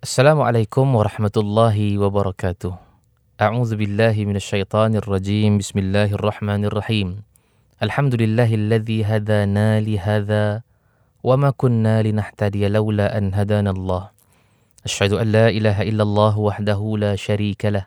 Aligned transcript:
السلام 0.00 0.40
عليكم 0.40 0.96
ورحمة 0.96 1.36
الله 1.36 1.98
وبركاته. 1.98 2.72
أعوذ 3.36 3.76
بالله 3.76 4.16
من 4.24 4.36
الشيطان 4.36 4.96
الرجيم. 4.96 5.60
بسم 5.60 5.76
الله 5.78 6.16
الرحمن 6.16 6.64
الرحيم. 6.64 7.08
الحمد 7.84 8.14
لله 8.16 8.48
الذي 8.48 9.04
هدانا 9.04 9.80
لهذا 9.84 10.64
وما 11.20 11.50
كنا 11.52 12.00
لنهتدي 12.00 12.68
لولا 12.68 13.18
أن 13.18 13.34
هدانا 13.36 13.70
الله. 13.76 14.02
أشهد 14.88 15.12
أن 15.20 15.26
لا 15.36 15.52
إله 15.52 15.82
إلا 15.92 16.02
الله 16.02 16.38
وحده 16.38 16.80
لا 16.96 17.12
شريك 17.16 17.68
له 17.68 17.84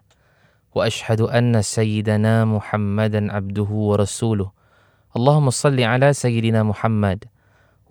وأشهد 0.77 1.21
أن 1.33 1.61
سيدنا 1.65 2.45
محمدا 2.45 3.33
عبده 3.33 3.69
ورسوله. 3.89 4.49
اللهم 5.17 5.49
صل 5.49 5.81
على 5.81 6.13
سيدنا 6.13 6.61
محمد 6.61 7.25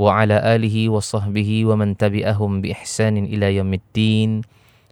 وعلى 0.02 0.36
آله 0.58 0.76
وصحبه 0.90 1.50
ومن 1.70 1.94
تبعهم 1.94 2.50
بإحسان 2.60 3.16
إلى 3.22 3.62
يوم 3.62 3.70
الدين. 3.74 4.30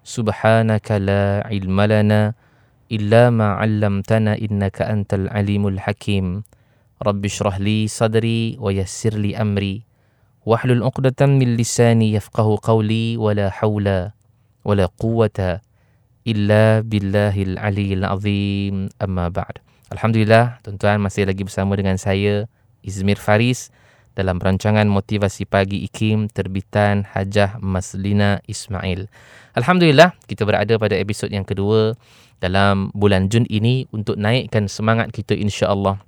سبحانك 0.07 0.87
لا 1.03 1.43
علم 1.51 1.79
لنا 1.81 2.39
إلا 2.87 3.31
ما 3.35 3.59
علمتنا 3.59 4.39
إنك 4.39 4.79
أنت 4.82 5.11
العليم 5.15 5.67
الحكيم. 5.67 6.27
رب 7.03 7.23
اشرح 7.25 7.59
لي 7.59 7.91
صدري 7.91 8.54
ويسر 8.63 9.15
لي 9.18 9.35
أمري. 9.35 9.82
واحلل 10.46 10.82
عقدة 10.82 11.27
من 11.27 11.59
لساني 11.59 12.15
يفقه 12.15 12.59
قولي 12.63 13.18
ولا 13.18 13.51
حول 13.51 13.87
ولا 14.65 14.87
قوة 14.87 15.61
إلا 16.27 16.81
بالله 16.87 17.35
العلي 17.43 17.90
العظيم. 17.99 18.89
أما 19.03 19.27
بعد. 19.29 19.59
Alhamdulillah, 19.90 20.63
tuan-tuan 20.63 21.03
masih 21.03 21.27
lagi 21.27 21.43
bersama 21.43 21.75
dengan 21.75 21.99
saya, 21.99 22.46
Izmir 22.87 23.18
Faris, 23.18 23.75
dalam 24.14 24.43
rancangan 24.43 24.87
Motivasi 24.91 25.46
Pagi 25.46 25.87
IKIM 25.87 26.31
terbitan 26.31 27.07
Hajah 27.07 27.63
Maslina 27.63 28.43
Ismail. 28.51 29.07
Alhamdulillah, 29.55 30.14
kita 30.27 30.43
berada 30.46 30.75
pada 30.77 30.99
episod 30.99 31.31
yang 31.31 31.46
kedua 31.46 31.95
dalam 32.42 32.91
bulan 32.97 33.31
Jun 33.31 33.47
ini 33.47 33.87
untuk 33.95 34.19
naikkan 34.19 34.67
semangat 34.67 35.15
kita 35.15 35.37
insya-Allah. 35.37 36.01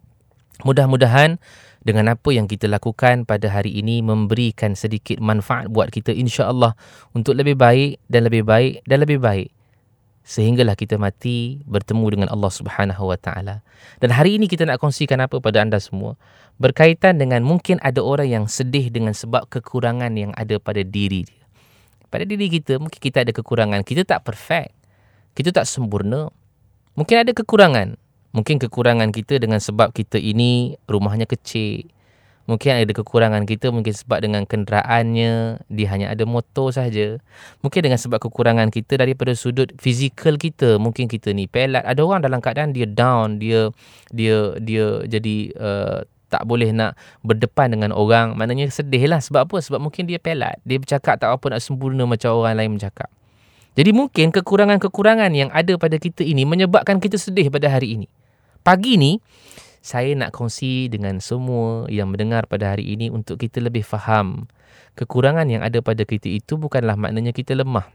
Mudah-mudahan 0.62 1.42
dengan 1.82 2.14
apa 2.14 2.30
yang 2.30 2.46
kita 2.46 2.70
lakukan 2.70 3.26
pada 3.26 3.50
hari 3.50 3.74
ini 3.74 4.00
memberikan 4.00 4.78
sedikit 4.78 5.18
manfaat 5.18 5.66
buat 5.66 5.90
kita 5.90 6.14
insya-Allah 6.14 6.78
untuk 7.12 7.34
lebih 7.34 7.58
baik 7.58 7.98
dan 8.06 8.26
lebih 8.26 8.46
baik 8.46 8.86
dan 8.86 9.02
lebih 9.02 9.18
baik 9.18 9.50
sehinggalah 10.22 10.78
kita 10.78 10.98
mati 10.98 11.60
bertemu 11.66 12.06
dengan 12.14 12.28
Allah 12.30 12.50
Subhanahu 12.50 13.10
wa 13.10 13.18
taala. 13.18 13.60
Dan 13.98 14.14
hari 14.14 14.38
ini 14.38 14.46
kita 14.46 14.62
nak 14.62 14.78
kongsikan 14.78 15.18
apa 15.18 15.42
pada 15.42 15.62
anda 15.62 15.82
semua 15.82 16.14
berkaitan 16.62 17.18
dengan 17.18 17.42
mungkin 17.42 17.82
ada 17.82 17.98
orang 17.98 18.30
yang 18.30 18.44
sedih 18.46 18.86
dengan 18.94 19.10
sebab 19.10 19.50
kekurangan 19.50 20.14
yang 20.14 20.30
ada 20.38 20.62
pada 20.62 20.86
diri 20.86 21.26
dia. 21.26 21.42
Pada 22.06 22.22
diri 22.22 22.46
kita 22.46 22.78
mungkin 22.78 23.02
kita 23.02 23.26
ada 23.26 23.34
kekurangan, 23.34 23.82
kita 23.82 24.06
tak 24.06 24.22
perfect. 24.22 24.70
Kita 25.34 25.50
tak 25.50 25.66
sempurna. 25.66 26.30
Mungkin 26.94 27.26
ada 27.26 27.34
kekurangan. 27.34 27.98
Mungkin 28.30 28.62
kekurangan 28.62 29.10
kita 29.10 29.42
dengan 29.42 29.58
sebab 29.58 29.90
kita 29.90 30.22
ini 30.22 30.78
rumahnya 30.86 31.26
kecil, 31.26 31.88
Mungkin 32.42 32.74
ada 32.74 32.90
kekurangan 32.90 33.46
kita 33.46 33.70
mungkin 33.70 33.94
sebab 33.94 34.18
dengan 34.18 34.42
kenderaannya 34.42 35.62
dia 35.70 35.86
hanya 35.94 36.10
ada 36.10 36.26
motor 36.26 36.74
saja. 36.74 37.22
Mungkin 37.62 37.86
dengan 37.86 38.02
sebab 38.02 38.18
kekurangan 38.18 38.74
kita 38.74 38.98
daripada 38.98 39.30
sudut 39.38 39.70
fizikal 39.78 40.34
kita, 40.34 40.82
mungkin 40.82 41.06
kita 41.06 41.30
ni 41.30 41.46
pelat. 41.46 41.86
Ada 41.86 42.02
orang 42.02 42.26
dalam 42.26 42.42
keadaan 42.42 42.74
dia 42.74 42.90
down, 42.90 43.38
dia 43.38 43.70
dia 44.10 44.58
dia 44.58 45.06
jadi 45.06 45.36
uh, 45.54 45.98
tak 46.32 46.48
boleh 46.48 46.72
nak 46.72 46.96
berdepan 47.20 47.76
dengan 47.76 47.92
orang. 47.92 48.32
Maknanya 48.32 48.72
sedih 48.72 49.04
lah. 49.12 49.20
Sebab 49.20 49.44
apa? 49.44 49.60
Sebab 49.60 49.84
mungkin 49.84 50.08
dia 50.08 50.16
pelat. 50.16 50.56
Dia 50.64 50.80
bercakap 50.80 51.20
tak 51.20 51.28
apa 51.28 51.44
nak 51.52 51.60
sempurna 51.60 52.08
macam 52.08 52.32
orang 52.32 52.56
lain 52.56 52.80
bercakap. 52.80 53.12
Jadi 53.76 53.92
mungkin 53.92 54.32
kekurangan-kekurangan 54.32 55.32
yang 55.36 55.52
ada 55.52 55.76
pada 55.76 56.00
kita 56.00 56.24
ini 56.24 56.48
menyebabkan 56.48 56.96
kita 56.96 57.20
sedih 57.20 57.52
pada 57.52 57.68
hari 57.68 58.00
ini. 58.00 58.08
Pagi 58.64 58.96
ni, 58.96 59.20
saya 59.84 60.16
nak 60.16 60.32
kongsi 60.32 60.88
dengan 60.88 61.20
semua 61.20 61.84
yang 61.92 62.08
mendengar 62.08 62.48
pada 62.48 62.72
hari 62.72 62.88
ini 62.88 63.12
untuk 63.12 63.36
kita 63.36 63.60
lebih 63.60 63.84
faham 63.84 64.48
kekurangan 64.92 65.48
yang 65.48 65.62
ada 65.64 65.80
pada 65.80 66.04
kita 66.04 66.28
itu 66.28 66.60
bukanlah 66.60 66.96
maknanya 67.00 67.32
kita 67.32 67.56
lemah. 67.56 67.88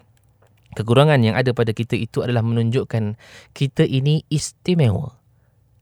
Kekurangan 0.73 1.21
yang 1.23 1.33
ada 1.33 1.53
pada 1.57 1.73
kita 1.73 1.97
itu 1.97 2.21
adalah 2.21 2.45
menunjukkan 2.45 3.17
kita 3.53 3.85
ini 3.85 4.21
istimewa 4.29 5.17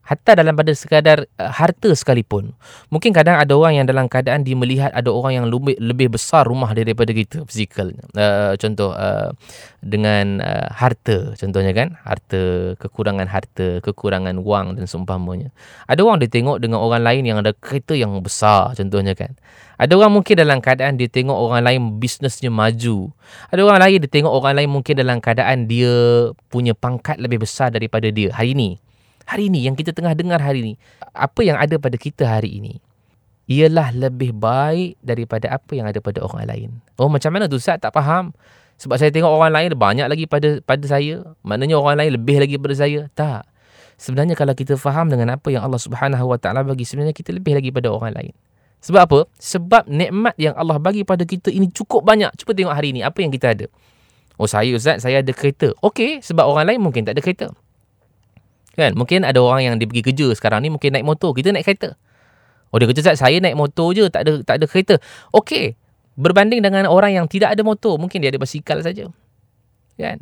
hatta 0.05 0.37
dalam 0.37 0.53
pada 0.53 0.71
sekadar 0.77 1.25
uh, 1.41 1.49
harta 1.49 1.89
sekalipun. 1.97 2.53
Mungkin 2.93 3.09
kadang 3.09 3.41
ada 3.41 3.57
orang 3.57 3.81
yang 3.81 3.85
dalam 3.89 4.05
keadaan 4.05 4.45
dia 4.45 4.53
melihat 4.53 4.93
ada 4.93 5.09
orang 5.09 5.41
yang 5.41 5.45
lebih, 5.49 5.75
lebih 5.81 6.13
besar 6.13 6.45
rumah 6.45 6.69
daripada 6.77 7.09
kita 7.09 7.41
fizikal. 7.49 7.89
Uh, 8.13 8.53
contoh 8.61 8.93
uh, 8.93 9.33
dengan 9.81 10.39
uh, 10.45 10.69
harta 10.69 11.33
contohnya 11.33 11.73
kan, 11.73 11.97
harta, 12.05 12.77
kekurangan 12.77 13.25
harta, 13.25 13.81
kekurangan 13.81 14.37
wang 14.45 14.77
dan 14.77 14.85
seumpamanya. 14.85 15.49
Ada 15.89 16.05
orang 16.05 16.21
dia 16.21 16.29
tengok 16.29 16.61
dengan 16.61 16.85
orang 16.85 17.01
lain 17.01 17.25
yang 17.25 17.41
ada 17.41 17.51
kereta 17.57 17.97
yang 17.97 18.13
besar 18.21 18.77
contohnya 18.77 19.17
kan. 19.17 19.33
Ada 19.75 19.91
orang 19.99 20.21
mungkin 20.21 20.39
dalam 20.39 20.63
keadaan 20.63 20.95
dia 20.95 21.11
tengok 21.11 21.35
orang 21.35 21.65
lain 21.65 21.99
bisnesnya 21.99 22.47
maju. 22.47 23.11
Ada 23.51 23.59
orang 23.65 23.79
lain 23.83 23.97
dia 24.05 24.11
tengok 24.21 24.31
orang 24.31 24.53
lain 24.61 24.69
mungkin 24.71 24.93
dalam 24.95 25.17
keadaan 25.19 25.67
dia 25.67 25.91
punya 26.47 26.77
pangkat 26.77 27.17
lebih 27.17 27.43
besar 27.43 27.73
daripada 27.73 28.07
dia 28.13 28.31
hari 28.31 28.53
ini 28.55 28.79
hari 29.25 29.49
ini 29.49 29.65
yang 29.65 29.75
kita 29.75 29.91
tengah 29.91 30.13
dengar 30.13 30.37
hari 30.41 30.61
ini 30.61 30.73
apa 31.13 31.41
yang 31.41 31.57
ada 31.57 31.75
pada 31.81 31.97
kita 31.97 32.29
hari 32.29 32.61
ini 32.61 32.77
ialah 33.45 33.93
lebih 33.93 34.33
baik 34.33 34.97
daripada 35.05 35.53
apa 35.53 35.71
yang 35.77 35.85
ada 35.85 36.01
pada 36.01 36.21
orang 36.25 36.49
lain. 36.49 36.69
Oh 36.97 37.09
macam 37.09 37.29
mana 37.29 37.45
tu 37.45 37.61
Ustaz? 37.61 37.77
Tak 37.77 37.93
faham. 37.93 38.33
Sebab 38.75 38.97
saya 38.99 39.13
tengok 39.13 39.29
orang 39.29 39.53
lain 39.53 39.69
banyak 39.77 40.07
lagi 40.09 40.25
pada 40.25 40.59
pada 40.65 40.81
saya. 40.89 41.21
Maknanya 41.45 41.77
orang 41.77 42.01
lain 42.01 42.11
lebih 42.17 42.41
lagi 42.41 42.57
pada 42.57 42.75
saya. 42.75 43.07
Tak. 43.13 43.45
Sebenarnya 43.95 44.35
kalau 44.35 44.51
kita 44.57 44.75
faham 44.75 45.07
dengan 45.07 45.37
apa 45.37 45.47
yang 45.53 45.63
Allah 45.63 45.79
Subhanahu 45.79 46.25
Wa 46.27 46.37
Taala 46.41 46.65
bagi 46.65 46.83
sebenarnya 46.83 47.15
kita 47.15 47.31
lebih 47.31 47.55
lagi 47.55 47.69
pada 47.71 47.93
orang 47.93 48.17
lain. 48.17 48.33
Sebab 48.83 49.01
apa? 49.07 49.19
Sebab 49.39 49.87
nikmat 49.87 50.35
yang 50.41 50.57
Allah 50.57 50.81
bagi 50.81 51.07
pada 51.07 51.23
kita 51.23 51.53
ini 51.53 51.71
cukup 51.71 52.03
banyak. 52.03 52.33
Cuba 52.41 52.51
tengok 52.51 52.73
hari 52.75 52.91
ini 52.97 53.05
apa 53.05 53.21
yang 53.23 53.31
kita 53.31 53.55
ada? 53.55 53.65
Oh 54.35 54.49
saya 54.49 54.73
Ustaz 54.75 55.05
saya 55.05 55.21
ada 55.23 55.31
kereta. 55.31 55.71
Okey 55.79 56.19
sebab 56.19 56.43
orang 56.43 56.75
lain 56.75 56.81
mungkin 56.83 57.07
tak 57.07 57.15
ada 57.15 57.21
kereta 57.23 57.47
Kan? 58.75 58.91
Mungkin 58.99 59.23
ada 59.23 59.39
orang 59.39 59.63
yang 59.63 59.75
dia 59.79 59.87
pergi 59.87 60.03
kerja 60.03 60.27
sekarang 60.35 60.59
ni 60.61 60.69
mungkin 60.69 60.91
naik 60.91 61.07
motor, 61.07 61.31
kita 61.31 61.55
naik 61.55 61.63
kereta. 61.63 61.95
Oh 62.75 62.77
dia 62.77 62.91
kerja 62.91 63.15
saya 63.15 63.39
naik 63.39 63.55
motor 63.55 63.95
je, 63.95 64.11
tak 64.11 64.27
ada 64.27 64.43
tak 64.43 64.59
ada 64.59 64.65
kereta. 64.67 64.95
Okey. 65.31 65.79
Berbanding 66.19 66.63
dengan 66.63 66.87
orang 66.87 67.15
yang 67.15 67.25
tidak 67.27 67.55
ada 67.55 67.63
motor, 67.63 67.95
mungkin 67.99 68.23
dia 68.23 68.31
ada 68.31 68.39
basikal 68.39 68.79
saja. 68.83 69.07
Kan? 69.95 70.19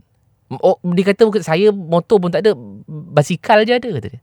Oh, 0.62 0.78
dia 0.94 1.06
kata 1.06 1.30
saya 1.42 1.74
motor 1.74 2.22
pun 2.22 2.30
tak 2.30 2.46
ada, 2.46 2.54
basikal 2.90 3.66
je 3.66 3.74
ada 3.74 3.90
kata 3.90 4.08
dia. 4.18 4.22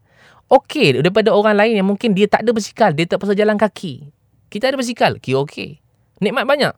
Okey, 0.51 0.99
daripada 0.99 1.31
orang 1.31 1.55
lain 1.55 1.79
yang 1.79 1.87
mungkin 1.87 2.11
dia 2.11 2.27
tak 2.27 2.43
ada 2.43 2.51
basikal, 2.51 2.91
dia 2.91 3.07
tak 3.07 3.23
pasal 3.23 3.35
jalan 3.35 3.55
kaki. 3.55 4.11
Kita 4.51 4.67
ada 4.67 4.75
basikal, 4.79 5.15
kira 5.19 5.43
okey. 5.47 5.79
Nikmat 6.19 6.43
banyak. 6.43 6.75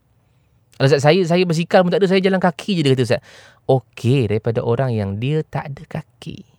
Kalau 0.77 0.89
saya 0.89 1.21
saya 1.25 1.43
basikal 1.45 1.85
pun 1.85 1.93
tak 1.93 2.01
ada, 2.01 2.09
saya 2.09 2.21
jalan 2.21 2.41
kaki 2.41 2.71
je 2.77 2.81
dia 2.85 2.91
kata 2.97 3.03
Ustaz. 3.05 3.21
Okey, 3.65 4.29
daripada 4.29 4.61
orang 4.61 4.93
yang 4.93 5.17
dia 5.17 5.41
tak 5.45 5.73
ada 5.73 5.85
kaki 5.85 6.52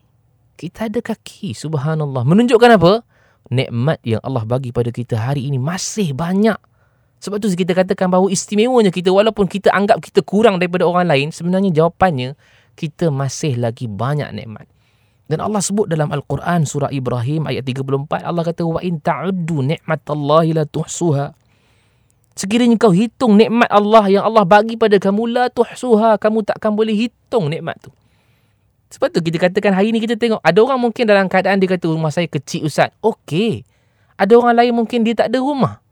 kita 0.54 0.86
ada 0.86 1.02
kaki 1.02 1.52
subhanallah. 1.52 2.22
Menunjukkan 2.22 2.70
apa? 2.78 3.02
Nikmat 3.50 4.00
yang 4.06 4.22
Allah 4.24 4.46
bagi 4.46 4.70
pada 4.70 4.88
kita 4.88 5.18
hari 5.20 5.50
ini 5.50 5.60
masih 5.60 6.14
banyak. 6.14 6.56
Sebab 7.20 7.40
tu 7.40 7.48
kita 7.52 7.72
katakan 7.72 8.12
bahawa 8.12 8.28
istimewanya 8.28 8.92
kita 8.92 9.08
walaupun 9.08 9.48
kita 9.48 9.72
anggap 9.72 10.00
kita 10.00 10.20
kurang 10.20 10.60
daripada 10.60 10.84
orang 10.84 11.08
lain 11.08 11.28
sebenarnya 11.32 11.72
jawapannya 11.72 12.36
kita 12.76 13.08
masih 13.08 13.56
lagi 13.56 13.88
banyak 13.88 14.28
nikmat. 14.32 14.68
Dan 15.24 15.40
Allah 15.40 15.64
sebut 15.64 15.88
dalam 15.88 16.12
Al-Quran 16.12 16.68
surah 16.68 16.92
Ibrahim 16.92 17.48
ayat 17.48 17.64
34 17.64 18.28
Allah 18.28 18.44
kata 18.44 18.60
wa 18.68 18.76
in 18.84 19.00
ta'uddu 19.00 19.64
ni'matallahi 19.64 20.52
la 20.52 20.68
tuhsuha. 20.68 21.32
Sekiranya 22.36 22.76
kau 22.76 22.92
hitung 22.92 23.40
nikmat 23.40 23.72
Allah 23.72 24.04
yang 24.10 24.24
Allah 24.28 24.44
bagi 24.44 24.76
pada 24.76 25.00
kamu 25.00 25.32
la 25.32 25.44
tuhsuha. 25.48 26.20
Kamu 26.20 26.44
takkan 26.44 26.76
boleh 26.76 26.92
hitung 26.92 27.48
nikmat 27.48 27.80
tu 27.80 27.94
sebab 28.94 29.10
tu 29.10 29.18
kita 29.18 29.42
katakan 29.42 29.74
hari 29.74 29.90
ni 29.90 29.98
kita 29.98 30.14
tengok 30.14 30.38
ada 30.38 30.54
orang 30.62 30.78
mungkin 30.78 31.02
dalam 31.02 31.26
keadaan 31.26 31.58
dia 31.58 31.66
kata 31.66 31.90
rumah 31.90 32.14
saya 32.14 32.30
kecil 32.30 32.70
ustaz. 32.70 32.94
Okey. 33.02 33.66
Ada 34.14 34.38
orang 34.38 34.54
lain 34.54 34.70
mungkin 34.70 35.02
dia 35.02 35.18
tak 35.18 35.34
ada 35.34 35.42
rumah. 35.42 35.82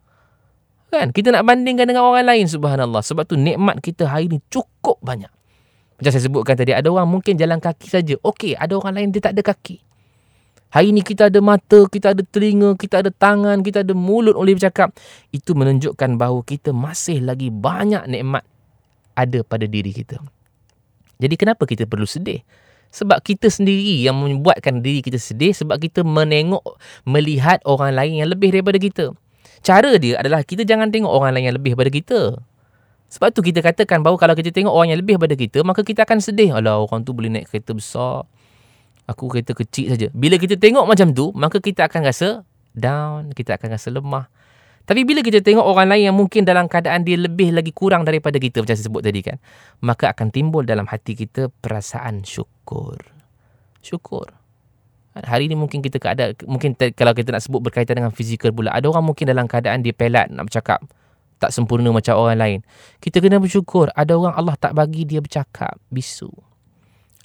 Kan? 0.86 1.10
Kita 1.10 1.34
nak 1.34 1.42
bandingkan 1.42 1.90
dengan 1.90 2.06
orang 2.06 2.22
lain 2.22 2.46
subhanallah. 2.46 3.02
Sebab 3.02 3.26
tu 3.26 3.34
nikmat 3.34 3.82
kita 3.82 4.06
hari 4.06 4.30
ni 4.30 4.38
cukup 4.46 5.02
banyak. 5.02 5.34
Macam 5.98 6.10
saya 6.14 6.22
sebutkan 6.22 6.54
tadi 6.54 6.70
ada 6.70 6.86
orang 6.94 7.10
mungkin 7.10 7.34
jalan 7.34 7.58
kaki 7.58 7.90
saja. 7.90 8.14
Okey, 8.22 8.54
ada 8.54 8.78
orang 8.78 8.94
lain 8.94 9.08
dia 9.10 9.18
tak 9.18 9.34
ada 9.34 9.42
kaki. 9.50 9.82
Hari 10.70 10.94
ni 10.94 11.02
kita 11.02 11.26
ada 11.26 11.42
mata, 11.42 11.82
kita 11.90 12.14
ada 12.14 12.22
telinga, 12.22 12.78
kita 12.78 13.02
ada 13.02 13.10
tangan, 13.10 13.66
kita 13.66 13.82
ada 13.82 13.98
mulut 13.98 14.38
oleh 14.38 14.54
bercakap. 14.54 14.94
Itu 15.34 15.58
menunjukkan 15.58 16.14
bahawa 16.14 16.46
kita 16.46 16.70
masih 16.70 17.18
lagi 17.18 17.50
banyak 17.50 18.06
nikmat 18.06 18.46
ada 19.18 19.42
pada 19.42 19.66
diri 19.66 19.90
kita. 19.90 20.22
Jadi 21.18 21.34
kenapa 21.34 21.66
kita 21.66 21.82
perlu 21.90 22.06
sedih? 22.06 22.46
Sebab 22.92 23.24
kita 23.24 23.48
sendiri 23.48 24.04
yang 24.04 24.20
membuatkan 24.20 24.84
diri 24.84 25.00
kita 25.00 25.16
sedih 25.16 25.56
sebab 25.56 25.80
kita 25.80 26.04
menengok 26.04 26.62
melihat 27.08 27.58
orang 27.64 27.96
lain 27.96 28.20
yang 28.20 28.28
lebih 28.28 28.52
daripada 28.52 28.76
kita. 28.76 29.16
Cara 29.64 29.96
dia 29.96 30.20
adalah 30.20 30.44
kita 30.44 30.68
jangan 30.68 30.92
tengok 30.92 31.08
orang 31.08 31.32
lain 31.34 31.50
yang 31.50 31.56
lebih 31.56 31.72
daripada 31.72 31.90
kita. 31.90 32.20
Sebab 33.12 33.28
tu 33.32 33.40
kita 33.44 33.60
katakan 33.60 34.00
bahawa 34.00 34.16
kalau 34.16 34.34
kita 34.36 34.52
tengok 34.52 34.72
orang 34.72 34.92
yang 34.92 35.00
lebih 35.00 35.20
daripada 35.20 35.36
kita, 35.36 35.58
maka 35.64 35.84
kita 35.84 36.04
akan 36.04 36.20
sedih. 36.20 36.52
Alah, 36.56 36.80
orang 36.80 37.04
tu 37.04 37.12
boleh 37.12 37.28
naik 37.28 37.48
kereta 37.48 37.76
besar. 37.76 38.24
Aku 39.04 39.28
kereta 39.28 39.52
kecil 39.52 39.92
saja. 39.92 40.08
Bila 40.16 40.40
kita 40.40 40.56
tengok 40.56 40.88
macam 40.88 41.12
tu, 41.12 41.28
maka 41.36 41.60
kita 41.60 41.84
akan 41.84 42.08
rasa 42.08 42.40
down, 42.72 43.36
kita 43.36 43.60
akan 43.60 43.68
rasa 43.76 43.92
lemah. 43.92 44.32
Tapi 44.82 45.06
bila 45.06 45.22
kita 45.22 45.38
tengok 45.38 45.62
orang 45.62 45.94
lain 45.94 46.10
yang 46.10 46.16
mungkin 46.18 46.42
dalam 46.42 46.66
keadaan 46.66 47.06
dia 47.06 47.14
lebih 47.14 47.54
lagi 47.54 47.70
kurang 47.70 48.02
daripada 48.02 48.36
kita 48.42 48.60
macam 48.62 48.74
saya 48.74 48.86
sebut 48.86 49.02
tadi 49.02 49.20
kan, 49.22 49.38
maka 49.80 50.10
akan 50.10 50.34
timbul 50.34 50.66
dalam 50.66 50.90
hati 50.90 51.14
kita 51.14 51.48
perasaan 51.62 52.26
syukur. 52.26 52.98
Syukur. 53.78 54.26
Hari 55.12 55.46
ini 55.46 55.54
mungkin 55.54 55.84
kita 55.84 56.00
keadaan 56.00 56.34
mungkin 56.48 56.72
kalau 56.96 57.12
kita 57.12 57.36
nak 57.36 57.44
sebut 57.44 57.60
berkaitan 57.60 58.00
dengan 58.00 58.10
fizikal 58.10 58.48
pula, 58.48 58.72
ada 58.72 58.88
orang 58.88 59.04
mungkin 59.04 59.28
dalam 59.28 59.44
keadaan 59.44 59.84
dia 59.84 59.92
pelat 59.92 60.32
nak 60.32 60.48
bercakap 60.48 60.80
tak 61.42 61.50
sempurna 61.50 61.90
macam 61.90 62.14
orang 62.22 62.38
lain. 62.38 62.58
Kita 63.02 63.18
kena 63.18 63.42
bersyukur. 63.42 63.90
Ada 63.98 64.14
orang 64.14 64.38
Allah 64.38 64.54
tak 64.54 64.78
bagi 64.78 65.02
dia 65.02 65.18
bercakap. 65.18 65.74
Bisu. 65.90 66.30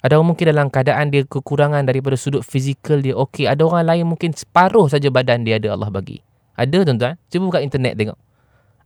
Ada 0.02 0.18
orang 0.18 0.34
mungkin 0.34 0.50
dalam 0.50 0.66
keadaan 0.74 1.14
dia 1.14 1.22
kekurangan 1.22 1.86
daripada 1.86 2.18
sudut 2.18 2.42
fizikal 2.42 2.98
dia. 2.98 3.14
Okey. 3.14 3.46
Ada 3.46 3.62
orang 3.62 3.86
lain 3.86 4.04
mungkin 4.10 4.34
separuh 4.34 4.90
saja 4.90 5.06
badan 5.14 5.46
dia 5.46 5.62
ada 5.62 5.78
Allah 5.78 5.86
bagi. 5.94 6.18
Ada 6.58 6.82
tuan-tuan. 6.82 7.14
Cuba 7.30 7.42
buka 7.54 7.60
internet 7.62 7.94
tengok. 7.94 8.18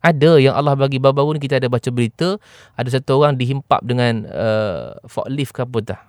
Ada 0.03 0.37
yang 0.37 0.53
Allah 0.53 0.77
bagi 0.77 1.01
baru-baru 1.01 1.39
ni 1.39 1.41
kita 1.41 1.57
ada 1.57 1.65
baca 1.65 1.89
berita. 1.89 2.37
Ada 2.77 3.01
satu 3.01 3.23
orang 3.23 3.33
dihimpap 3.39 3.81
dengan 3.81 4.29
uh, 4.29 4.93
forklift 5.09 5.57
ke 5.57 5.65
apa 5.65 5.77
dah. 5.81 6.01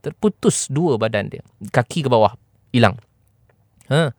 Terputus 0.00 0.72
dua 0.72 0.96
badan 0.96 1.28
dia. 1.28 1.44
Kaki 1.68 2.06
ke 2.06 2.08
bawah. 2.08 2.32
Hilang. 2.72 2.96
Ha 3.92 4.16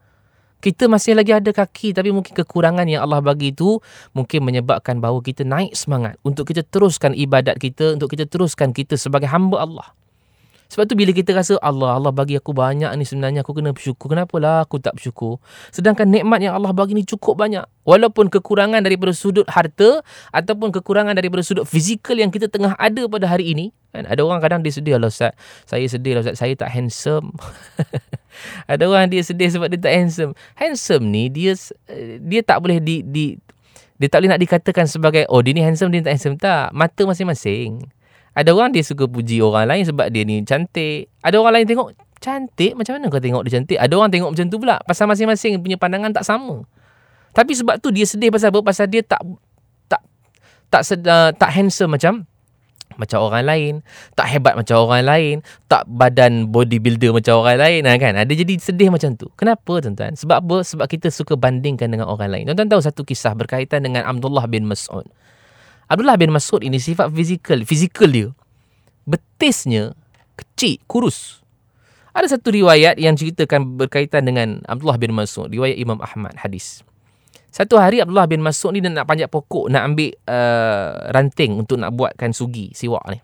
kita 0.62 0.86
masih 0.86 1.18
lagi 1.18 1.34
ada 1.34 1.50
kaki 1.50 1.92
tapi 1.98 2.14
mungkin 2.14 2.38
kekurangan 2.38 2.86
yang 2.86 3.02
Allah 3.02 3.20
bagi 3.20 3.50
itu 3.50 3.82
mungkin 4.14 4.46
menyebabkan 4.46 5.02
bahawa 5.02 5.20
kita 5.26 5.42
naik 5.42 5.74
semangat 5.74 6.22
untuk 6.22 6.46
kita 6.46 6.62
teruskan 6.62 7.18
ibadat 7.18 7.58
kita 7.58 7.98
untuk 7.98 8.14
kita 8.14 8.30
teruskan 8.30 8.70
kita 8.72 8.94
sebagai 8.96 9.28
hamba 9.28 9.66
Allah. 9.66 9.90
Sebab 10.72 10.88
tu 10.88 10.96
bila 10.96 11.12
kita 11.12 11.36
rasa 11.36 11.60
Allah, 11.60 12.00
Allah 12.00 12.16
bagi 12.16 12.40
aku 12.40 12.56
banyak 12.56 12.88
ni 12.96 13.04
sebenarnya 13.04 13.44
aku 13.44 13.52
kena 13.60 13.76
bersyukur. 13.76 14.08
Kenapa 14.08 14.40
lah 14.40 14.64
aku 14.64 14.80
tak 14.80 14.96
bersyukur? 14.96 15.44
Sedangkan 15.68 16.08
nikmat 16.08 16.40
yang 16.40 16.56
Allah 16.56 16.72
bagi 16.72 16.96
ni 16.96 17.04
cukup 17.04 17.36
banyak. 17.36 17.68
Walaupun 17.84 18.32
kekurangan 18.32 18.80
daripada 18.80 19.12
sudut 19.12 19.44
harta 19.52 20.00
ataupun 20.32 20.72
kekurangan 20.72 21.12
daripada 21.12 21.44
sudut 21.44 21.68
fizikal 21.68 22.16
yang 22.16 22.32
kita 22.32 22.48
tengah 22.48 22.72
ada 22.80 23.04
pada 23.12 23.28
hari 23.28 23.52
ini. 23.52 23.76
Kan? 23.92 24.08
Ada 24.08 24.24
orang 24.24 24.40
kadang 24.40 24.64
dia 24.64 24.72
sedih 24.72 24.96
lah 24.96 25.12
Ustaz. 25.12 25.36
Saya 25.68 25.84
sedih 25.92 26.16
lah 26.16 26.24
Ustaz. 26.24 26.40
Saya 26.40 26.56
tak 26.56 26.72
handsome. 26.72 27.36
ada 28.72 28.84
orang 28.88 29.12
dia 29.12 29.28
sedih 29.28 29.52
sebab 29.52 29.68
dia 29.68 29.76
tak 29.76 29.92
handsome. 29.92 30.32
Handsome 30.56 31.04
ni 31.12 31.28
dia 31.28 31.52
dia 32.24 32.42
tak 32.48 32.64
boleh 32.64 32.80
di, 32.80 33.04
di 33.04 33.36
dia 34.00 34.08
tak 34.08 34.24
boleh 34.24 34.32
nak 34.34 34.42
dikatakan 34.42 34.88
sebagai 34.88 35.28
oh 35.28 35.44
dia 35.44 35.52
ni 35.52 35.68
handsome 35.68 35.92
dia 35.92 36.00
tak 36.00 36.16
handsome 36.16 36.40
tak. 36.40 36.72
Mata 36.72 37.04
masing-masing. 37.04 37.92
Ada 38.32 38.56
orang 38.56 38.72
dia 38.72 38.84
suka 38.84 39.08
puji 39.12 39.44
orang 39.44 39.68
lain 39.68 39.84
sebab 39.84 40.08
dia 40.08 40.24
ni 40.24 40.40
cantik. 40.48 41.12
Ada 41.20 41.36
orang 41.36 41.62
lain 41.62 41.66
tengok 41.68 41.88
cantik 42.22 42.78
macam 42.80 42.96
mana 42.96 43.12
kau 43.12 43.20
tengok 43.20 43.44
dia 43.44 43.60
cantik? 43.60 43.78
Ada 43.82 43.94
orang 43.98 44.12
tengok 44.14 44.30
macam 44.32 44.46
tu 44.48 44.58
pula. 44.62 44.78
Pasal 44.88 45.12
masing-masing 45.12 45.60
punya 45.60 45.76
pandangan 45.76 46.16
tak 46.16 46.24
sama. 46.24 46.64
Tapi 47.36 47.52
sebab 47.56 47.80
tu 47.84 47.92
dia 47.92 48.08
sedih 48.08 48.32
pasal 48.32 48.56
apa? 48.56 48.60
Pasal 48.64 48.88
dia 48.88 49.04
tak 49.04 49.20
tak 49.92 50.02
tak 50.72 50.84
sedar, 50.88 51.36
tak 51.36 51.52
handsome 51.52 51.92
macam 51.92 52.28
macam 53.00 53.24
orang 53.24 53.46
lain, 53.48 53.74
tak 54.14 54.28
hebat 54.30 54.54
macam 54.54 54.84
orang 54.84 55.04
lain, 55.08 55.36
tak 55.72 55.88
badan 55.88 56.52
bodybuilder 56.52 57.16
macam 57.16 57.42
orang 57.42 57.58
lain 57.58 57.82
nah, 57.88 57.96
kan. 57.96 58.14
Ada 58.20 58.30
jadi 58.30 58.54
sedih 58.60 58.90
macam 58.92 59.16
tu. 59.16 59.32
Kenapa 59.40 59.80
tuan-tuan? 59.80 60.14
Sebab 60.14 60.38
apa? 60.38 60.58
Sebab 60.62 60.86
kita 60.86 61.08
suka 61.10 61.40
bandingkan 61.40 61.90
dengan 61.90 62.12
orang 62.12 62.30
lain. 62.30 62.44
Tuan-tuan 62.52 62.70
tahu 62.70 62.82
satu 62.84 63.02
kisah 63.08 63.34
berkaitan 63.34 63.82
dengan 63.82 64.06
Abdullah 64.06 64.46
bin 64.46 64.68
Mas'ud. 64.68 65.08
Abdullah 65.92 66.16
bin 66.16 66.32
Mas'ud 66.32 66.64
ini 66.64 66.80
sifat 66.80 67.12
fizikal, 67.12 67.60
fizikal 67.68 68.08
dia. 68.08 68.32
Betisnya 69.04 69.92
kecil, 70.40 70.80
kurus. 70.88 71.44
Ada 72.16 72.40
satu 72.40 72.56
riwayat 72.56 72.96
yang 72.96 73.20
ceritakan 73.20 73.76
berkaitan 73.76 74.24
dengan 74.24 74.64
Abdullah 74.72 74.96
bin 74.96 75.12
Mas'ud, 75.12 75.52
riwayat 75.52 75.76
Imam 75.76 76.00
Ahmad 76.00 76.40
hadis. 76.40 76.88
Satu 77.52 77.76
hari 77.76 78.00
Abdullah 78.00 78.32
bin 78.32 78.40
Mas'ud 78.40 78.72
ni 78.72 78.80
dia 78.80 78.88
nak 78.88 79.04
panjat 79.04 79.28
pokok, 79.28 79.68
nak 79.68 79.92
ambil 79.92 80.16
uh, 80.32 81.12
ranting 81.12 81.60
untuk 81.60 81.76
nak 81.76 81.92
buatkan 81.92 82.32
sugi, 82.32 82.72
siwak 82.72 83.04
ni. 83.12 83.20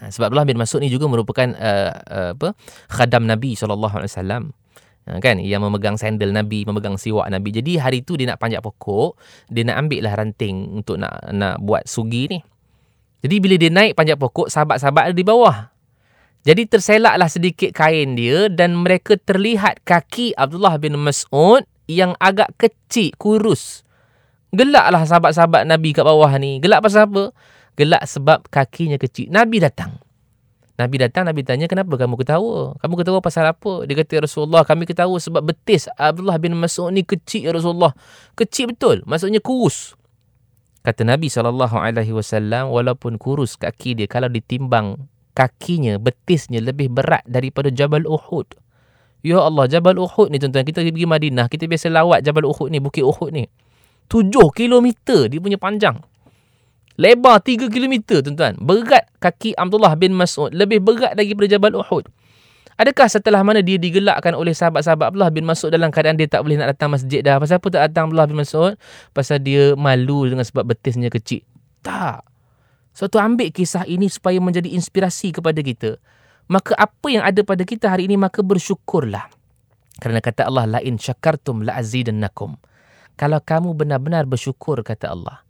Ha, 0.00 0.08
sebab 0.08 0.32
Abdullah 0.32 0.48
bin 0.48 0.56
Mas'ud 0.56 0.80
ni 0.80 0.88
juga 0.88 1.04
merupakan 1.04 1.44
uh, 1.52 1.92
uh, 2.08 2.30
apa? 2.32 2.56
khadam 2.88 3.28
Nabi. 3.28 3.52
Ha, 3.52 4.40
kan 5.06 5.38
yang 5.38 5.62
memegang 5.62 5.94
sandal 5.94 6.34
Nabi, 6.34 6.66
memegang 6.66 6.98
siwak 6.98 7.30
Nabi. 7.30 7.54
Jadi 7.54 7.78
hari 7.78 8.02
tu 8.02 8.18
dia 8.18 8.26
nak 8.26 8.42
panjat 8.42 8.58
pokok, 8.58 9.14
dia 9.46 9.62
nak 9.62 9.86
ambil 9.86 10.00
lah 10.02 10.14
ranting 10.18 10.82
untuk 10.82 10.98
nak 10.98 11.30
nak 11.30 11.62
buat 11.62 11.86
sugi 11.86 12.26
ni. 12.26 12.38
Jadi 13.22 13.36
bila 13.38 13.54
dia 13.54 13.70
naik 13.70 13.94
panjat 13.94 14.18
pokok, 14.18 14.50
sahabat-sahabat 14.50 15.10
ada 15.10 15.16
di 15.16 15.26
bawah. 15.26 15.70
Jadi 16.46 16.62
terselaklah 16.70 17.26
sedikit 17.26 17.74
kain 17.74 18.14
dia 18.14 18.46
dan 18.46 18.78
mereka 18.78 19.18
terlihat 19.18 19.82
kaki 19.82 20.30
Abdullah 20.38 20.78
bin 20.78 20.94
Mas'ud 20.94 21.66
yang 21.90 22.14
agak 22.22 22.54
kecil, 22.54 23.14
kurus. 23.18 23.82
Gelaklah 24.54 25.02
sahabat-sahabat 25.06 25.66
Nabi 25.66 25.90
kat 25.90 26.06
bawah 26.06 26.30
ni. 26.38 26.62
Gelak 26.62 26.86
pasal 26.86 27.10
apa? 27.10 27.34
Gelak 27.74 28.06
sebab 28.06 28.46
kakinya 28.46 28.94
kecil. 28.94 29.26
Nabi 29.30 29.58
datang. 29.58 29.98
Nabi 30.76 31.00
datang, 31.00 31.24
Nabi 31.24 31.40
tanya, 31.40 31.64
kenapa 31.72 31.96
kamu 31.96 32.20
ketawa? 32.20 32.76
Kamu 32.84 32.94
ketawa 33.00 33.24
pasal 33.24 33.48
apa? 33.48 33.88
Dia 33.88 33.96
kata, 33.96 34.20
ya 34.20 34.22
Rasulullah, 34.28 34.60
kami 34.60 34.84
ketawa 34.84 35.16
sebab 35.16 35.40
betis 35.40 35.88
Abdullah 35.96 36.36
bin 36.36 36.52
Mas'ud 36.52 36.92
ni 36.92 37.00
kecil, 37.00 37.48
ya 37.48 37.52
Rasulullah. 37.56 37.96
Kecil 38.36 38.76
betul, 38.76 39.00
maksudnya 39.08 39.40
kurus. 39.40 39.96
Kata 40.84 41.02
Nabi 41.02 41.32
SAW, 41.32 42.68
walaupun 42.68 43.16
kurus 43.16 43.56
kaki 43.56 43.96
dia, 43.96 44.06
kalau 44.06 44.28
ditimbang 44.28 45.08
kakinya, 45.32 45.96
betisnya 45.96 46.60
lebih 46.60 46.92
berat 46.92 47.24
daripada 47.24 47.72
Jabal 47.72 48.04
Uhud. 48.04 48.60
Ya 49.24 49.40
Allah, 49.40 49.64
Jabal 49.66 49.96
Uhud 49.96 50.28
ni 50.28 50.36
tuan-tuan, 50.36 50.62
kita 50.62 50.84
pergi 50.84 51.08
Madinah, 51.08 51.48
kita 51.48 51.64
biasa 51.64 51.88
lawat 51.88 52.20
Jabal 52.20 52.44
Uhud 52.44 52.68
ni, 52.68 52.84
Bukit 52.84 53.02
Uhud 53.02 53.32
ni. 53.32 53.48
Tujuh 54.06 54.52
kilometer 54.54 55.26
dia 55.26 55.40
punya 55.40 55.58
panjang. 55.58 55.98
Lebar 56.96 57.44
3 57.44 57.68
km 57.68 58.24
tuan-tuan. 58.24 58.56
Berat 58.56 59.08
kaki 59.20 59.52
Abdullah 59.56 59.92
bin 60.00 60.16
Mas'ud. 60.16 60.52
Lebih 60.52 60.80
berat 60.80 61.12
daripada 61.12 61.48
Jabal 61.48 61.76
Uhud. 61.76 62.08
Adakah 62.76 63.08
setelah 63.08 63.40
mana 63.40 63.64
dia 63.64 63.80
digelakkan 63.80 64.36
oleh 64.36 64.52
sahabat-sahabat 64.52 65.12
Abdullah 65.12 65.32
bin 65.32 65.48
Mas'ud 65.48 65.72
dalam 65.72 65.88
keadaan 65.88 66.20
dia 66.20 66.28
tak 66.28 66.44
boleh 66.44 66.60
nak 66.60 66.76
datang 66.76 66.92
masjid 66.92 67.24
dah? 67.24 67.40
Pasal 67.40 67.56
apa 67.56 67.68
tak 67.72 67.82
datang 67.88 68.12
Abdullah 68.12 68.28
bin 68.28 68.36
Mas'ud? 68.36 68.76
Pasal 69.16 69.40
dia 69.40 69.72
malu 69.76 70.28
dengan 70.28 70.44
sebab 70.44 70.68
betisnya 70.68 71.08
kecil. 71.08 71.40
Tak. 71.80 72.20
So 72.92 73.08
tu 73.08 73.16
ambil 73.16 73.48
kisah 73.48 73.88
ini 73.88 74.12
supaya 74.12 74.36
menjadi 74.40 74.72
inspirasi 74.72 75.32
kepada 75.32 75.60
kita. 75.60 75.96
Maka 76.52 76.76
apa 76.76 77.06
yang 77.08 77.24
ada 77.24 77.40
pada 77.44 77.64
kita 77.64 77.88
hari 77.88 78.12
ini 78.12 78.20
maka 78.20 78.44
bersyukurlah. 78.44 79.24
Kerana 79.96 80.20
kata 80.20 80.44
Allah 80.44 80.80
lain 80.80 81.00
syakartum 81.00 81.64
la 81.64 81.80
azidannakum. 81.80 82.60
Kalau 83.16 83.40
kamu 83.40 83.72
benar-benar 83.72 84.28
bersyukur 84.28 84.84
kata 84.84 85.16
Allah, 85.16 85.40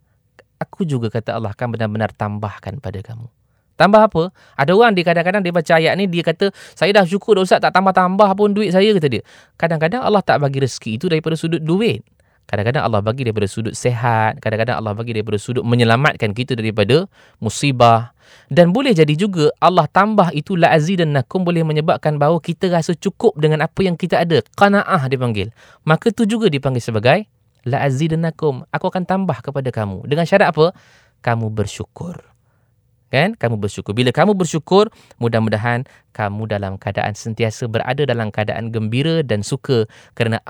aku 0.61 0.85
juga 0.85 1.09
kata 1.09 1.37
Allah 1.37 1.53
akan 1.53 1.77
benar-benar 1.77 2.13
tambahkan 2.13 2.81
pada 2.81 2.99
kamu. 3.01 3.29
Tambah 3.77 4.09
apa? 4.09 4.33
Ada 4.57 4.73
orang 4.73 4.97
dia 4.97 5.05
kadang-kadang 5.05 5.45
dia 5.45 5.53
baca 5.53 5.73
ayat 5.77 5.93
ni 6.01 6.09
dia 6.09 6.25
kata 6.25 6.49
saya 6.73 6.89
dah 6.97 7.05
syukur 7.05 7.37
dah 7.37 7.45
Ustaz 7.45 7.61
tak 7.61 7.69
tambah-tambah 7.77 8.33
pun 8.33 8.49
duit 8.49 8.73
saya 8.73 8.89
kata 8.97 9.05
dia. 9.05 9.21
Kadang-kadang 9.53 10.01
Allah 10.01 10.25
tak 10.25 10.41
bagi 10.41 10.57
rezeki 10.65 10.97
itu 10.97 11.05
daripada 11.05 11.37
sudut 11.37 11.61
duit. 11.61 12.01
Kadang-kadang 12.47 12.87
Allah 12.87 13.03
bagi 13.03 13.27
daripada 13.27 13.43
sudut 13.43 13.75
sehat, 13.75 14.39
kadang-kadang 14.39 14.79
Allah 14.79 14.95
bagi 14.95 15.11
daripada 15.11 15.35
sudut 15.35 15.67
menyelamatkan 15.67 16.31
kita 16.31 16.55
daripada 16.55 17.05
musibah. 17.43 18.15
Dan 18.47 18.71
boleh 18.71 18.95
jadi 18.95 19.13
juga 19.19 19.51
Allah 19.59 19.83
tambah 19.91 20.31
itu 20.31 20.55
nakum 20.55 21.43
boleh 21.43 21.67
menyebabkan 21.67 22.15
bahawa 22.15 22.39
kita 22.39 22.71
rasa 22.71 22.95
cukup 22.95 23.35
dengan 23.35 23.67
apa 23.67 23.83
yang 23.83 23.99
kita 23.99 24.23
ada. 24.23 24.39
Qanaah 24.55 25.11
dipanggil. 25.11 25.51
Maka 25.83 26.15
tu 26.15 26.23
juga 26.23 26.47
dipanggil 26.47 26.79
sebagai 26.79 27.27
la 27.67 27.83
azidannakum 27.83 28.63
aku 28.71 28.85
akan 28.87 29.03
tambah 29.03 29.37
kepada 29.43 29.67
kamu. 29.69 30.07
Dengan 30.07 30.23
syarat 30.23 30.55
apa? 30.55 30.71
Kamu 31.19 31.51
bersyukur 31.51 32.36
kan? 33.09 33.35
Kamu 33.35 33.59
bersyukur. 33.59 33.95
Bila 33.95 34.11
kamu 34.11 34.35
bersyukur 34.35 34.91
mudah-mudahan 35.19 35.87
kamu 36.17 36.49
dalam 36.49 36.81
keadaan 36.81 37.13
sentiasa 37.13 37.69
berada 37.69 38.01
dalam 38.01 38.33
keadaan 38.33 38.73
gembira 38.73 39.21
dan 39.21 39.45
suka 39.45 39.85
kerana 40.17 40.41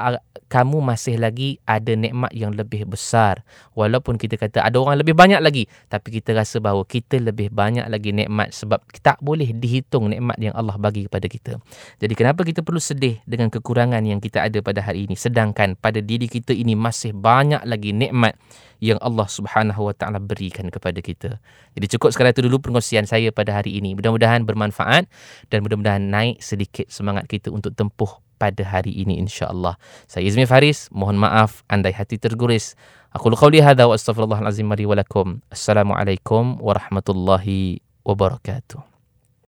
kamu 0.47 0.79
masih 0.79 1.19
lagi 1.19 1.59
ada 1.67 1.91
nikmat 1.91 2.31
yang 2.31 2.55
lebih 2.55 2.87
besar. 2.87 3.43
Walaupun 3.75 4.15
kita 4.15 4.39
kata 4.39 4.63
ada 4.63 4.79
orang 4.79 5.03
lebih 5.03 5.11
banyak 5.11 5.43
lagi 5.43 5.67
tapi 5.91 6.15
kita 6.19 6.31
rasa 6.31 6.63
bahawa 6.63 6.87
kita 6.87 7.19
lebih 7.19 7.51
banyak 7.51 7.83
lagi 7.91 8.15
nikmat 8.15 8.55
sebab 8.55 8.79
tak 9.03 9.19
boleh 9.19 9.51
dihitung 9.51 10.07
nikmat 10.07 10.39
yang 10.39 10.55
Allah 10.55 10.79
bagi 10.79 11.11
kepada 11.11 11.27
kita. 11.27 11.59
Jadi 11.99 12.13
kenapa 12.15 12.47
kita 12.47 12.63
perlu 12.63 12.79
sedih 12.79 13.19
dengan 13.27 13.51
kekurangan 13.51 13.99
yang 14.07 14.23
kita 14.23 14.47
ada 14.47 14.63
pada 14.63 14.79
hari 14.79 15.03
ini? 15.03 15.19
Sedangkan 15.19 15.75
pada 15.75 15.99
diri 15.99 16.31
kita 16.31 16.55
ini 16.55 16.79
masih 16.79 17.11
banyak 17.11 17.59
lagi 17.67 17.91
nikmat 17.91 18.39
yang 18.83 18.97
Allah 19.01 19.25
Subhanahu 19.25 19.89
Wa 19.89 19.93
Taala 19.97 20.21
berikan 20.21 20.69
kepada 20.69 20.99
kita. 21.01 21.41
Jadi 21.73 21.85
cukup 21.97 22.13
sekadar 22.13 22.33
itu 22.33 22.45
dulu 22.45 22.61
perkongsian 22.61 23.09
saya 23.09 23.33
pada 23.33 23.57
hari 23.57 23.77
ini. 23.77 23.97
Mudah-mudahan 23.97 24.45
bermanfaat 24.45 25.09
dan 25.49 25.57
mudah-mudahan 25.65 26.01
naik 26.01 26.41
sedikit 26.41 26.87
semangat 26.89 27.25
kita 27.29 27.49
untuk 27.49 27.73
tempuh 27.73 28.21
pada 28.37 28.61
hari 28.61 28.93
ini 28.93 29.17
insya-Allah. 29.17 29.75
Saya 30.05 30.29
Izmi 30.29 30.45
Faris, 30.45 30.87
mohon 30.93 31.17
maaf 31.17 31.65
andai 31.67 31.91
hati 31.91 32.21
terguris. 32.21 32.77
Aku 33.11 33.33
qauli 33.33 33.65
hadza 33.65 33.89
wa 33.89 33.97
astaghfirullahalazim 33.97 34.69
li 34.77 34.85
wa 34.85 34.95
lakum. 34.95 35.41
Assalamualaikum 35.49 36.61
warahmatullahi 36.61 37.81
wabarakatuh. 38.05 38.86